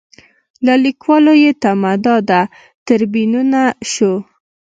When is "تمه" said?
1.61-1.93